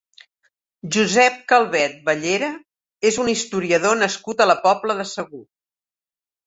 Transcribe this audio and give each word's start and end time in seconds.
Josep 0.95 1.37
Calvet 1.53 1.93
Bellera 2.09 2.51
és 3.11 3.21
un 3.27 3.33
historiador 3.37 4.01
nascut 4.05 4.43
a 4.47 4.51
la 4.53 4.59
Pobla 4.67 4.99
de 5.05 5.11
Segur. 5.17 5.45